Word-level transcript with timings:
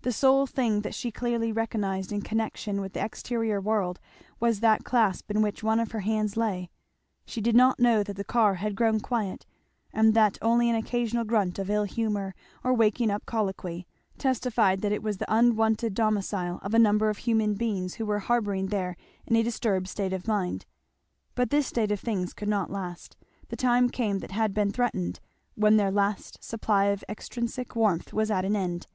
The 0.00 0.10
sole 0.10 0.48
thing 0.48 0.80
that 0.80 0.92
she 0.92 1.12
clearly 1.12 1.52
recognized 1.52 2.10
in 2.10 2.22
connection 2.22 2.80
with 2.80 2.94
the 2.94 3.04
exterior 3.04 3.60
world 3.60 4.00
was 4.40 4.58
that 4.58 4.82
clasp 4.82 5.30
in 5.30 5.40
which 5.40 5.62
one 5.62 5.78
of 5.78 5.92
her 5.92 6.00
hands 6.00 6.36
lay. 6.36 6.68
She 7.26 7.40
did 7.40 7.54
not 7.54 7.78
know 7.78 8.02
that 8.02 8.16
the 8.16 8.24
car 8.24 8.54
had 8.54 8.74
grown 8.74 8.98
quiet, 8.98 9.46
and 9.92 10.14
that 10.14 10.36
only 10.42 10.68
an 10.68 10.74
occasional 10.74 11.22
grunt 11.22 11.60
of 11.60 11.70
ill 11.70 11.84
humour, 11.84 12.34
or 12.64 12.74
waking 12.74 13.08
up 13.12 13.24
colloquy, 13.24 13.86
testified 14.18 14.80
that 14.80 14.90
it 14.90 15.00
was 15.00 15.18
the 15.18 15.32
unwonted 15.32 15.94
domicile 15.94 16.58
of 16.64 16.74
a 16.74 16.78
number 16.80 17.08
of 17.08 17.18
human 17.18 17.54
beings 17.54 17.94
who 17.94 18.04
were 18.04 18.18
harbouring 18.18 18.66
there 18.66 18.96
in 19.28 19.36
a 19.36 19.44
disturbed 19.44 19.86
state 19.86 20.12
of 20.12 20.26
mind. 20.26 20.66
But 21.36 21.50
this 21.50 21.68
state 21.68 21.92
of 21.92 22.00
things 22.00 22.34
could 22.34 22.48
not 22.48 22.72
last. 22.72 23.16
The 23.48 23.54
time 23.54 23.90
came 23.90 24.18
that 24.18 24.32
had 24.32 24.54
been 24.54 24.72
threatened, 24.72 25.20
when 25.54 25.76
their 25.76 25.92
last 25.92 26.42
supply 26.42 26.86
of 26.86 27.04
extrinsic 27.08 27.76
warmth 27.76 28.12
was 28.12 28.28
at 28.28 28.44
an 28.44 28.56
end. 28.56 28.88